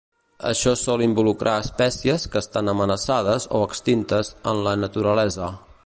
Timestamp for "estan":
2.45-2.73